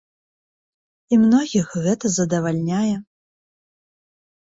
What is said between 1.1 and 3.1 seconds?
І многіх гэта задавальняе.